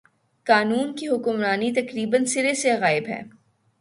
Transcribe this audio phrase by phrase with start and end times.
[0.47, 3.21] قانون کی حکمرانی تقریبا سر ے سے غائب ہے۔